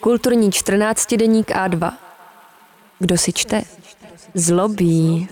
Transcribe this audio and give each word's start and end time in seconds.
Kulturní 0.00 0.52
14 0.52 1.14
deník 1.14 1.50
A2. 1.50 1.98
Kdo 2.98 3.18
si 3.18 3.32
čte? 3.32 3.62
Zlobí. 4.34 5.28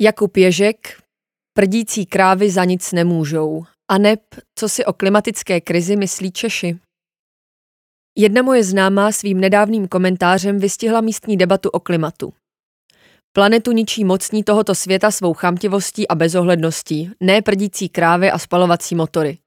Jakub 0.00 0.36
Ježek, 0.36 1.02
prdící 1.52 2.06
krávy 2.06 2.50
za 2.50 2.64
nic 2.64 2.92
nemůžou. 2.92 3.64
A 3.90 3.98
neb, 3.98 4.20
co 4.54 4.68
si 4.68 4.84
o 4.84 4.92
klimatické 4.92 5.60
krizi 5.60 5.96
myslí 5.96 6.32
Češi? 6.32 6.78
Jedna 8.16 8.42
moje 8.42 8.64
známá 8.64 9.12
svým 9.12 9.40
nedávným 9.40 9.88
komentářem 9.88 10.58
vystihla 10.58 11.00
místní 11.00 11.36
debatu 11.36 11.70
o 11.70 11.80
klimatu. 11.80 12.32
Planetu 13.38 13.72
ničí 13.72 14.04
mocní 14.04 14.44
tohoto 14.44 14.74
světa 14.74 15.10
svou 15.10 15.34
chamtivostí 15.34 16.08
a 16.08 16.14
bezohledností, 16.14 17.10
ne 17.20 17.42
prdící 17.42 17.88
krávy 17.88 18.30
a 18.30 18.38
spalovací 18.38 18.94
motory. 18.94 19.38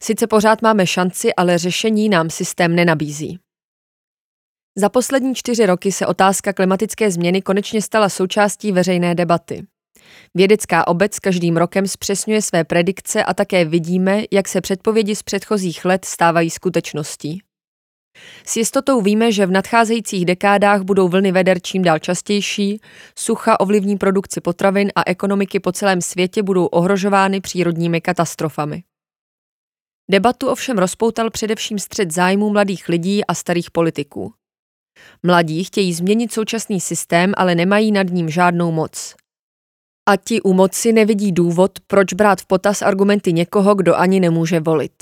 Sice 0.00 0.26
pořád 0.26 0.62
máme 0.62 0.86
šanci, 0.86 1.34
ale 1.34 1.58
řešení 1.58 2.08
nám 2.08 2.30
systém 2.30 2.74
nenabízí. 2.74 3.38
Za 4.78 4.88
poslední 4.88 5.34
čtyři 5.34 5.66
roky 5.66 5.92
se 5.92 6.06
otázka 6.06 6.52
klimatické 6.52 7.10
změny 7.10 7.42
konečně 7.42 7.82
stala 7.82 8.08
součástí 8.08 8.72
veřejné 8.72 9.14
debaty. 9.14 9.66
Vědecká 10.34 10.86
obec 10.86 11.18
každým 11.18 11.56
rokem 11.56 11.88
zpřesňuje 11.88 12.42
své 12.42 12.64
predikce 12.64 13.24
a 13.24 13.34
také 13.34 13.64
vidíme, 13.64 14.22
jak 14.32 14.48
se 14.48 14.60
předpovědi 14.60 15.16
z 15.16 15.22
předchozích 15.22 15.84
let 15.84 16.04
stávají 16.04 16.50
skutečností. 16.50 17.42
S 18.46 18.56
jistotou 18.56 19.00
víme, 19.00 19.32
že 19.32 19.46
v 19.46 19.50
nadcházejících 19.50 20.24
dekádách 20.24 20.82
budou 20.82 21.08
vlny 21.08 21.32
veder 21.32 21.60
čím 21.62 21.82
dál 21.82 21.98
častější, 21.98 22.80
sucha 23.18 23.60
ovlivní 23.60 23.98
produkci 23.98 24.40
potravin 24.40 24.92
a 24.96 25.02
ekonomiky 25.06 25.60
po 25.60 25.72
celém 25.72 26.00
světě 26.00 26.42
budou 26.42 26.66
ohrožovány 26.66 27.40
přírodními 27.40 28.00
katastrofami. 28.00 28.82
Debatu 30.10 30.48
ovšem 30.48 30.78
rozpoutal 30.78 31.30
především 31.30 31.78
střed 31.78 32.10
zájmů 32.10 32.50
mladých 32.50 32.88
lidí 32.88 33.24
a 33.24 33.34
starých 33.34 33.70
politiků. 33.70 34.32
Mladí 35.22 35.64
chtějí 35.64 35.92
změnit 35.92 36.32
současný 36.32 36.80
systém, 36.80 37.32
ale 37.36 37.54
nemají 37.54 37.92
nad 37.92 38.06
ním 38.10 38.30
žádnou 38.30 38.72
moc. 38.72 39.14
A 40.08 40.16
ti 40.16 40.42
u 40.42 40.52
moci 40.52 40.92
nevidí 40.92 41.32
důvod, 41.32 41.72
proč 41.86 42.12
brát 42.12 42.40
v 42.40 42.46
potaz 42.46 42.82
argumenty 42.82 43.32
někoho, 43.32 43.74
kdo 43.74 43.96
ani 43.96 44.20
nemůže 44.20 44.60
volit. 44.60 44.92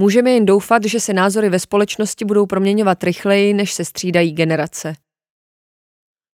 Můžeme 0.00 0.30
jen 0.30 0.46
doufat, 0.46 0.84
že 0.84 1.00
se 1.00 1.12
názory 1.12 1.48
ve 1.48 1.58
společnosti 1.58 2.24
budou 2.24 2.46
proměňovat 2.46 3.04
rychleji, 3.04 3.54
než 3.54 3.72
se 3.72 3.84
střídají 3.84 4.32
generace. 4.32 4.94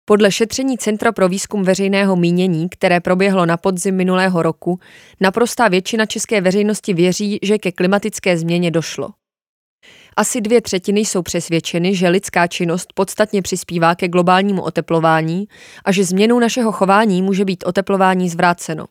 Podle 0.05 0.33
šetření 0.33 0.79
Centra 0.79 1.13
pro 1.13 1.29
výzkum 1.29 1.63
veřejného 1.63 2.17
mínění, 2.17 2.69
které 2.69 3.01
proběhlo 3.01 3.47
na 3.47 3.57
podzim 3.57 3.97
minulého 3.97 4.43
roku, 4.43 4.81
naprostá 5.21 5.69
většina 5.69 6.07
české 6.07 6.41
veřejnosti 6.41 6.95
věří, 6.95 7.39
že 7.43 7.59
ke 7.59 7.73
klimatické 7.73 8.39
změně 8.39 8.71
došlo. 8.71 9.11
Asi 10.17 10.41
dvě 10.41 10.61
třetiny 10.61 11.01
jsou 11.01 11.23
přesvědčeny, 11.23 11.95
že 11.95 12.09
lidská 12.09 12.47
činnost 12.47 12.93
podstatně 12.95 13.43
přispívá 13.43 13.95
ke 13.95 14.09
globálnímu 14.09 14.63
oteplování 14.63 15.49
a 15.85 15.93
že 15.93 16.05
změnou 16.05 16.39
našeho 16.39 16.73
chování 16.73 17.23
může 17.23 17.45
být 17.45 17.65
oteplování 17.67 18.29
zvráceno 18.29 18.87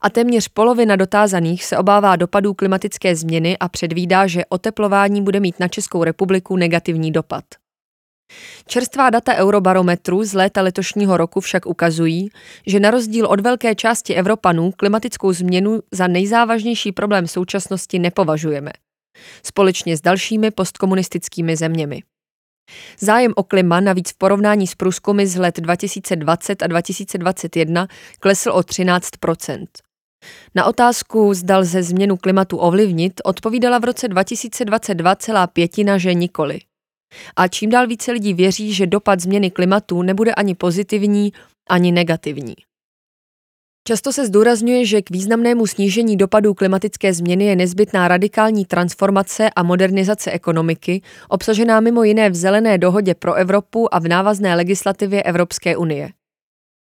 a 0.00 0.10
téměř 0.10 0.48
polovina 0.48 0.96
dotázaných 0.96 1.64
se 1.64 1.78
obává 1.78 2.16
dopadů 2.16 2.54
klimatické 2.54 3.16
změny 3.16 3.58
a 3.58 3.68
předvídá, 3.68 4.26
že 4.26 4.44
oteplování 4.48 5.22
bude 5.22 5.40
mít 5.40 5.60
na 5.60 5.68
Českou 5.68 6.04
republiku 6.04 6.56
negativní 6.56 7.12
dopad. 7.12 7.44
Čerstvá 8.66 9.10
data 9.10 9.34
Eurobarometru 9.34 10.24
z 10.24 10.34
léta 10.34 10.62
letošního 10.62 11.16
roku 11.16 11.40
však 11.40 11.66
ukazují, 11.66 12.28
že 12.66 12.80
na 12.80 12.90
rozdíl 12.90 13.26
od 13.26 13.40
velké 13.40 13.74
části 13.74 14.14
Evropanů 14.14 14.72
klimatickou 14.76 15.32
změnu 15.32 15.80
za 15.92 16.06
nejzávažnější 16.06 16.92
problém 16.92 17.26
současnosti 17.26 17.98
nepovažujeme. 17.98 18.70
Společně 19.42 19.96
s 19.96 20.00
dalšími 20.00 20.50
postkomunistickými 20.50 21.56
zeměmi. 21.56 22.02
Zájem 22.98 23.32
o 23.36 23.42
klima 23.42 23.80
navíc 23.80 24.10
v 24.10 24.18
porovnání 24.18 24.66
s 24.66 24.74
průzkumy 24.74 25.26
z 25.26 25.36
let 25.36 25.60
2020 25.60 26.62
a 26.62 26.66
2021 26.66 27.88
klesl 28.20 28.50
o 28.50 28.60
13% 28.60 29.66
Na 30.54 30.64
otázku, 30.64 31.34
zda 31.34 31.58
lze 31.58 31.82
změnu 31.82 32.16
klimatu 32.16 32.56
ovlivnit, 32.56 33.20
odpovídala 33.24 33.78
v 33.78 33.84
roce 33.84 34.08
2022 34.08 35.16
celá 35.16 35.46
pětina, 35.46 35.98
že 35.98 36.14
nikoli. 36.14 36.58
A 37.36 37.48
čím 37.48 37.70
dál 37.70 37.86
více 37.86 38.12
lidí 38.12 38.34
věří, 38.34 38.72
že 38.72 38.86
dopad 38.86 39.20
změny 39.20 39.50
klimatu 39.50 40.02
nebude 40.02 40.34
ani 40.34 40.54
pozitivní, 40.54 41.32
ani 41.70 41.92
negativní. 41.92 42.54
Často 43.88 44.12
se 44.12 44.26
zdůrazňuje, 44.26 44.84
že 44.84 45.02
k 45.02 45.10
významnému 45.10 45.66
snížení 45.66 46.16
dopadů 46.16 46.54
klimatické 46.54 47.14
změny 47.14 47.44
je 47.44 47.56
nezbytná 47.56 48.08
radikální 48.08 48.64
transformace 48.64 49.50
a 49.56 49.62
modernizace 49.62 50.30
ekonomiky, 50.30 51.02
obsažená 51.28 51.80
mimo 51.80 52.02
jiné 52.02 52.30
v 52.30 52.34
Zelené 52.34 52.78
dohodě 52.78 53.14
pro 53.14 53.34
Evropu 53.34 53.94
a 53.94 53.98
v 53.98 54.08
návazné 54.08 54.54
legislativě 54.54 55.22
Evropské 55.22 55.76
unie. 55.76 56.08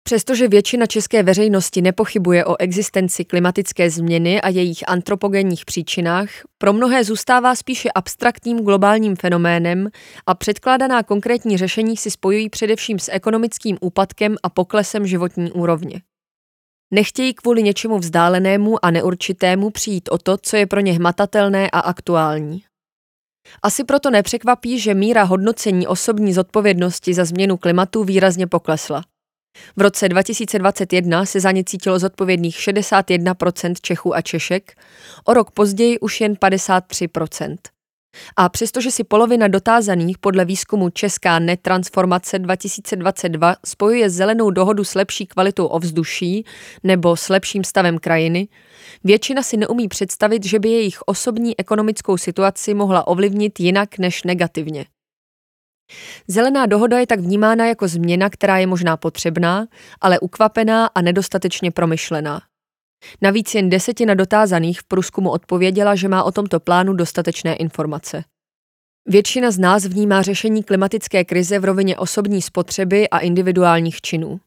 Přestože 0.03 0.47
většina 0.47 0.85
české 0.85 1.23
veřejnosti 1.23 1.81
nepochybuje 1.81 2.45
o 2.45 2.55
existenci 2.59 3.25
klimatické 3.25 3.89
změny 3.89 4.41
a 4.41 4.49
jejich 4.49 4.83
antropogenních 4.87 5.65
příčinách, 5.65 6.29
pro 6.57 6.73
mnohé 6.73 7.03
zůstává 7.03 7.55
spíše 7.55 7.89
abstraktním 7.95 8.59
globálním 8.59 9.15
fenoménem 9.15 9.89
a 10.25 10.35
předkládaná 10.35 11.03
konkrétní 11.03 11.57
řešení 11.57 11.97
si 11.97 12.11
spojují 12.11 12.49
především 12.49 12.99
s 12.99 13.11
ekonomickým 13.11 13.77
úpadkem 13.81 14.35
a 14.43 14.49
poklesem 14.49 15.07
životní 15.07 15.51
úrovně. 15.51 16.01
Nechtějí 16.93 17.33
kvůli 17.33 17.63
něčemu 17.63 17.99
vzdálenému 17.99 18.85
a 18.85 18.91
neurčitému 18.91 19.69
přijít 19.69 20.09
o 20.11 20.17
to, 20.17 20.37
co 20.37 20.57
je 20.57 20.65
pro 20.65 20.79
ně 20.79 20.93
hmatatelné 20.93 21.69
a 21.69 21.79
aktuální. 21.79 22.63
Asi 23.63 23.83
proto 23.83 24.09
nepřekvapí, 24.09 24.79
že 24.79 24.93
míra 24.93 25.23
hodnocení 25.23 25.87
osobní 25.87 26.33
zodpovědnosti 26.33 27.13
za 27.13 27.25
změnu 27.25 27.57
klimatu 27.57 28.03
výrazně 28.03 28.47
poklesla. 28.47 29.03
V 29.75 29.81
roce 29.81 30.09
2021 30.09 31.25
se 31.25 31.39
za 31.39 31.51
ně 31.51 31.63
cítilo 31.63 31.99
zodpovědných 31.99 32.57
61% 32.57 33.73
Čechů 33.81 34.15
a 34.15 34.21
Češek, 34.21 34.73
o 35.25 35.33
rok 35.33 35.51
později 35.51 35.99
už 35.99 36.21
jen 36.21 36.33
53%. 36.33 37.55
A 38.35 38.49
přestože 38.49 38.91
si 38.91 39.03
polovina 39.03 39.47
dotázaných 39.47 40.17
podle 40.17 40.45
výzkumu 40.45 40.89
Česká 40.89 41.39
netransformace 41.39 42.39
2022 42.39 43.55
spojuje 43.65 44.09
zelenou 44.09 44.51
dohodu 44.51 44.83
s 44.83 44.95
lepší 44.95 45.25
kvalitou 45.25 45.65
ovzduší 45.65 46.45
nebo 46.83 47.15
s 47.15 47.29
lepším 47.29 47.63
stavem 47.63 47.99
krajiny, 47.99 48.47
většina 49.03 49.43
si 49.43 49.57
neumí 49.57 49.87
představit, 49.87 50.45
že 50.45 50.59
by 50.59 50.69
jejich 50.69 51.01
osobní 51.05 51.59
ekonomickou 51.59 52.17
situaci 52.17 52.73
mohla 52.73 53.07
ovlivnit 53.07 53.59
jinak 53.59 53.97
než 53.97 54.23
negativně. 54.23 54.85
Zelená 56.27 56.65
dohoda 56.65 56.99
je 56.99 57.07
tak 57.07 57.19
vnímána 57.19 57.65
jako 57.65 57.87
změna, 57.87 58.29
která 58.29 58.57
je 58.57 58.67
možná 58.67 58.97
potřebná, 58.97 59.67
ale 60.01 60.19
ukvapená 60.19 60.85
a 60.95 61.01
nedostatečně 61.01 61.71
promyšlená. 61.71 62.41
Navíc 63.21 63.55
jen 63.55 63.69
desetina 63.69 64.13
dotázaných 64.13 64.79
v 64.79 64.83
průzkumu 64.83 65.29
odpověděla, 65.29 65.95
že 65.95 66.07
má 66.07 66.23
o 66.23 66.31
tomto 66.31 66.59
plánu 66.59 66.93
dostatečné 66.93 67.55
informace. 67.55 68.23
Většina 69.05 69.51
z 69.51 69.59
nás 69.59 69.85
vnímá 69.85 70.21
řešení 70.21 70.63
klimatické 70.63 71.25
krize 71.25 71.59
v 71.59 71.65
rovině 71.65 71.97
osobní 71.97 72.41
spotřeby 72.41 73.09
a 73.09 73.19
individuálních 73.19 74.01
činů. 74.01 74.39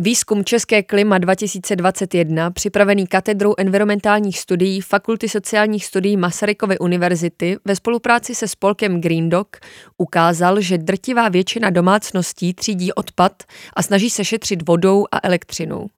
Výzkum 0.00 0.44
České 0.44 0.82
klima 0.82 1.18
2021, 1.18 2.50
připravený 2.50 3.06
katedrou 3.06 3.54
environmentálních 3.58 4.38
studií 4.38 4.80
Fakulty 4.80 5.28
sociálních 5.28 5.84
studií 5.84 6.16
Masarykovy 6.16 6.78
univerzity 6.78 7.56
ve 7.64 7.76
spolupráci 7.76 8.34
se 8.34 8.48
spolkem 8.48 9.00
Green 9.00 9.28
Dog, 9.28 9.56
ukázal, 9.96 10.60
že 10.60 10.78
drtivá 10.78 11.28
většina 11.28 11.70
domácností 11.70 12.54
třídí 12.54 12.92
odpad 12.92 13.42
a 13.74 13.82
snaží 13.82 14.10
se 14.10 14.24
šetřit 14.24 14.68
vodou 14.68 15.06
a 15.12 15.20
elektřinou. 15.22 15.88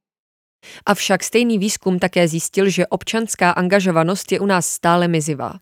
Avšak 0.86 1.24
stejný 1.24 1.58
výzkum 1.58 1.98
také 1.98 2.28
zjistil, 2.28 2.68
že 2.68 2.86
občanská 2.86 3.50
angažovanost 3.50 4.32
je 4.32 4.40
u 4.40 4.46
nás 4.46 4.66
stále 4.66 5.08
mizivá. 5.08 5.52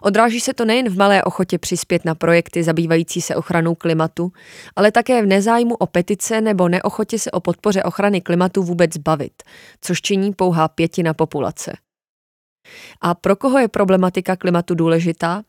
Odráží 0.00 0.40
se 0.40 0.54
to 0.54 0.64
nejen 0.64 0.88
v 0.88 0.96
malé 0.96 1.24
ochotě 1.24 1.58
přispět 1.58 2.04
na 2.04 2.14
projekty 2.14 2.62
zabývající 2.62 3.20
se 3.20 3.36
ochranou 3.36 3.74
klimatu, 3.74 4.32
ale 4.76 4.92
také 4.92 5.22
v 5.22 5.26
nezájmu 5.26 5.74
o 5.74 5.86
petice 5.86 6.40
nebo 6.40 6.68
neochotě 6.68 7.18
se 7.18 7.30
o 7.30 7.40
podpoře 7.40 7.82
ochrany 7.82 8.20
klimatu 8.20 8.62
vůbec 8.62 8.96
bavit, 8.96 9.42
což 9.80 10.02
činí 10.02 10.32
pouhá 10.32 10.68
pětina 10.68 11.14
populace. 11.14 11.76
A 13.00 13.14
pro 13.14 13.36
koho 13.36 13.58
je 13.58 13.68
problematika 13.68 14.36
klimatu 14.36 14.74
důležitá? 14.74 15.42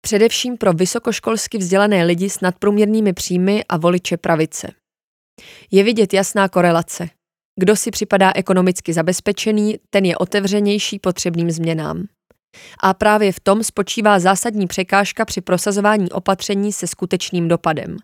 Především 0.00 0.56
pro 0.56 0.72
vysokoškolsky 0.72 1.58
vzdělané 1.58 2.04
lidi 2.04 2.30
s 2.30 2.40
nadprůměrnými 2.40 3.12
příjmy 3.12 3.64
a 3.68 3.76
voliče 3.76 4.16
pravice. 4.16 4.72
Je 5.70 5.84
vidět 5.84 6.14
jasná 6.14 6.48
korelace. 6.48 7.08
Kdo 7.60 7.76
si 7.76 7.90
připadá 7.90 8.32
ekonomicky 8.34 8.92
zabezpečený, 8.92 9.78
ten 9.90 10.04
je 10.04 10.16
otevřenější 10.16 10.98
potřebným 10.98 11.50
změnám. 11.50 12.06
A 12.80 12.94
právě 12.94 13.32
v 13.32 13.40
tom 13.40 13.64
spočívá 13.64 14.18
zásadní 14.18 14.66
překážka 14.66 15.24
při 15.24 15.40
prosazování 15.40 16.10
opatření 16.10 16.72
se 16.72 16.86
skutečným 16.86 17.48
dopadem. 17.48 17.96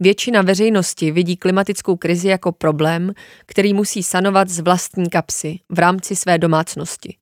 Většina 0.00 0.42
veřejnosti 0.42 1.10
vidí 1.10 1.36
klimatickou 1.36 1.96
krizi 1.96 2.28
jako 2.28 2.52
problém, 2.52 3.12
který 3.46 3.74
musí 3.74 4.02
sanovat 4.02 4.48
z 4.48 4.60
vlastní 4.60 5.10
kapsy 5.10 5.58
v 5.68 5.78
rámci 5.78 6.16
své 6.16 6.38
domácnosti. 6.38 7.16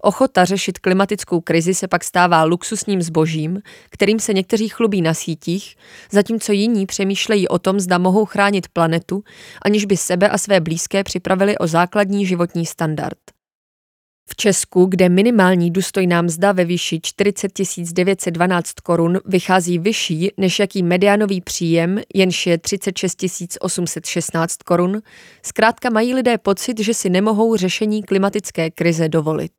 Ochota 0.00 0.44
řešit 0.44 0.78
klimatickou 0.78 1.40
krizi 1.40 1.74
se 1.74 1.88
pak 1.88 2.04
stává 2.04 2.44
luxusním 2.44 3.02
zbožím, 3.02 3.62
kterým 3.90 4.20
se 4.20 4.34
někteří 4.34 4.68
chlubí 4.68 5.02
na 5.02 5.14
sítích, 5.14 5.76
zatímco 6.10 6.52
jiní 6.52 6.86
přemýšlejí 6.86 7.48
o 7.48 7.58
tom, 7.58 7.80
zda 7.80 7.98
mohou 7.98 8.24
chránit 8.24 8.68
planetu, 8.68 9.24
aniž 9.62 9.84
by 9.84 9.96
sebe 9.96 10.28
a 10.28 10.38
své 10.38 10.60
blízké 10.60 11.04
připravili 11.04 11.58
o 11.58 11.66
základní 11.66 12.26
životní 12.26 12.66
standard. 12.66 13.31
V 14.28 14.36
Česku, 14.36 14.86
kde 14.86 15.08
minimální 15.08 15.70
důstojná 15.70 16.22
mzda 16.22 16.52
ve 16.52 16.64
výši 16.64 17.00
40 17.02 17.52
912 17.92 18.72
korun 18.72 19.20
vychází 19.24 19.78
vyšší 19.78 20.30
než 20.36 20.58
jaký 20.58 20.82
mediánový 20.82 21.40
příjem, 21.40 22.00
jenž 22.14 22.46
je 22.46 22.58
36 22.58 23.58
816 23.60 24.56
korun, 24.56 25.02
zkrátka 25.42 25.90
mají 25.90 26.14
lidé 26.14 26.38
pocit, 26.38 26.80
že 26.80 26.94
si 26.94 27.10
nemohou 27.10 27.56
řešení 27.56 28.02
klimatické 28.02 28.70
krize 28.70 29.08
dovolit. 29.08 29.52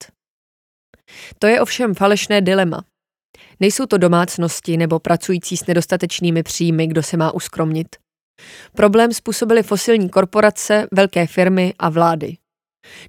To 1.39 1.47
je 1.47 1.61
ovšem 1.61 1.93
falešné 1.93 2.41
dilema. 2.41 2.83
Nejsou 3.59 3.85
to 3.85 3.97
domácnosti 3.97 4.77
nebo 4.77 4.99
pracující 4.99 5.57
s 5.57 5.65
nedostatečnými 5.65 6.43
příjmy, 6.43 6.87
kdo 6.87 7.03
se 7.03 7.17
má 7.17 7.31
uskromnit. 7.31 7.87
Problém 8.75 9.13
způsobily 9.13 9.63
fosilní 9.63 10.09
korporace, 10.09 10.87
velké 10.91 11.27
firmy 11.27 11.73
a 11.79 11.89
vlády. 11.89 12.37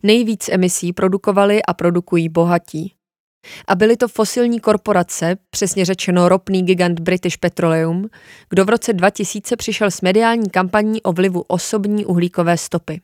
Nejvíc 0.02 0.48
emisí 0.48 0.92
produkovali 0.92 1.62
a 1.62 1.74
produkují 1.74 2.28
bohatí. 2.28 2.94
A 3.68 3.74
byly 3.74 3.96
to 3.96 4.08
fosilní 4.08 4.60
korporace, 4.60 5.36
přesně 5.50 5.84
řečeno 5.84 6.28
ropný 6.28 6.62
gigant 6.62 7.00
British 7.00 7.36
Petroleum, 7.36 8.08
kdo 8.48 8.64
v 8.64 8.68
roce 8.68 8.92
2000 8.92 9.56
přišel 9.56 9.90
s 9.90 10.00
mediální 10.00 10.50
kampaní 10.50 11.02
o 11.02 11.12
vlivu 11.12 11.44
osobní 11.48 12.06
uhlíkové 12.06 12.56
stopy. 12.56 13.00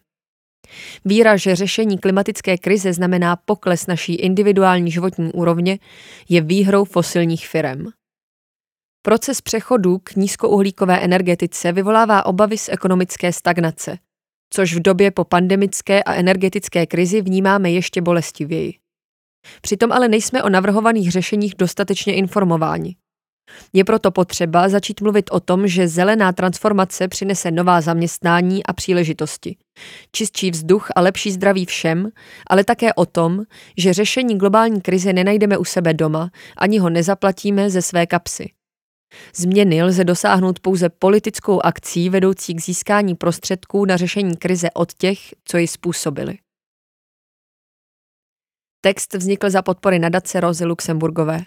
Víra, 1.05 1.37
že 1.37 1.57
řešení 1.57 1.99
klimatické 1.99 2.59
krize 2.59 2.93
znamená 2.93 3.37
pokles 3.37 3.87
naší 3.87 4.15
individuální 4.15 4.91
životní 4.91 5.33
úrovně, 5.33 5.79
je 6.29 6.41
výhrou 6.41 6.85
fosilních 6.85 7.49
firm. 7.49 7.87
Proces 9.03 9.41
přechodu 9.41 9.99
k 9.99 10.15
nízkouhlíkové 10.17 11.01
energetice 11.01 11.73
vyvolává 11.73 12.27
obavy 12.27 12.59
z 12.59 12.69
ekonomické 12.69 13.33
stagnace– 13.33 13.99
což 14.51 14.75
v 14.75 14.81
době 14.81 15.11
po 15.11 15.25
pandemické 15.25 16.03
a 16.03 16.15
energetické 16.15 16.87
krizi 16.87 17.23
vnímáme 17.23 17.71
ještě 17.71 18.03
bolestivěji. 18.03 18.75
Přitom 19.61 19.93
ale 19.93 20.09
nejsme 20.09 20.43
o 20.43 20.49
navrhovaných 20.49 21.11
řešeních 21.11 21.55
dostatečně 21.59 22.15
informováni. 22.15 22.97
Je 23.73 23.85
proto 23.85 24.11
potřeba 24.11 24.69
začít 24.69 25.01
mluvit 25.01 25.31
o 25.33 25.41
tom, 25.41 25.69
že 25.69 25.89
zelená 25.89 26.33
transformace 26.33 27.09
přinese 27.09 27.51
nová 27.51 27.81
zaměstnání 27.81 28.67
a 28.67 28.73
příležitosti, 28.73 29.57
čistší 30.13 30.51
vzduch 30.51 30.89
a 30.97 31.01
lepší 31.01 31.31
zdraví 31.31 31.67
všem, 31.67 32.09
ale 32.47 32.65
také 32.65 32.95
o 32.95 33.07
tom, 33.07 33.43
že 33.77 33.93
řešení 33.93 34.39
globální 34.39 34.81
krize 34.81 35.13
nenajdeme 35.13 35.59
u 35.59 35.65
sebe 35.65 35.95
doma, 35.95 36.31
ani 36.57 36.79
ho 36.79 36.91
nezaplatíme 36.91 37.71
ze 37.71 37.83
své 37.83 38.07
kapsy. 38.07 38.51
Změny 39.35 39.83
lze 39.83 40.05
dosáhnout 40.05 40.61
pouze 40.61 40.89
politickou 40.89 41.61
akcí 41.61 42.11
vedoucí 42.11 42.55
k 42.55 42.61
získání 42.61 43.15
prostředků 43.15 43.85
na 43.85 43.97
řešení 43.97 44.37
krize 44.37 44.71
od 44.75 44.95
těch, 44.95 45.19
co 45.45 45.57
ji 45.57 45.69
způsobili. 45.69 46.39
Text 48.81 49.15
vznikl 49.15 49.51
za 49.51 49.63
podpory 49.63 49.99
nadace 49.99 50.41
Rozy 50.41 50.65
Luxemburgové. 50.65 51.41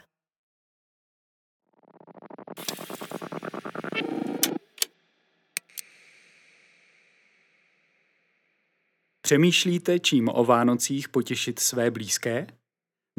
Přemýšlíte, 9.21 9.99
čím 9.99 10.29
o 10.29 10.45
Vánocích 10.45 11.09
potěšit 11.09 11.59
své 11.59 11.91
blízké? 11.91 12.47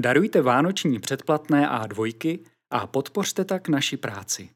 Darujte 0.00 0.42
vánoční 0.42 1.00
předplatné 1.00 1.68
A2 1.68 2.44
a 2.74 2.86
podpořte 2.86 3.44
tak 3.44 3.68
naši 3.68 3.96
práci. 3.96 4.50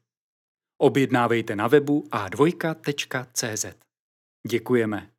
Objednávejte 0.81 1.55
na 1.55 1.67
webu 1.67 2.07
a2.cz. 2.11 3.65
Děkujeme. 4.47 5.11